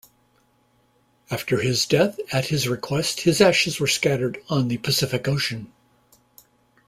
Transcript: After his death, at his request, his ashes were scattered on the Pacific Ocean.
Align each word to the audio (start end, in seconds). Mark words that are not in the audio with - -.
After 1.29 1.57
his 1.61 1.85
death, 1.85 2.17
at 2.33 2.45
his 2.47 2.67
request, 2.67 3.21
his 3.21 3.39
ashes 3.39 3.79
were 3.79 3.85
scattered 3.85 4.41
on 4.49 4.67
the 4.67 4.79
Pacific 4.79 5.27
Ocean. 5.27 5.71